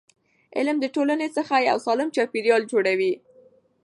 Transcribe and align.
علم 0.57 0.77
د 0.81 0.85
ټولنې 0.95 1.27
څخه 1.37 1.55
یو 1.69 1.77
سالم 1.85 2.09
چاپېریال 2.15 2.63
جوړوي. 2.71 3.13